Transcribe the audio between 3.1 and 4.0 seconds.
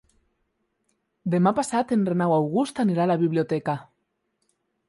la biblioteca.